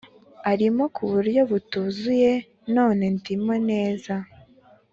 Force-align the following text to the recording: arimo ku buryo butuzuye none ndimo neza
arimo 0.51 0.83
ku 0.95 1.03
buryo 1.11 1.41
butuzuye 1.51 2.31
none 2.75 3.03
ndimo 3.15 3.53
neza 3.69 4.15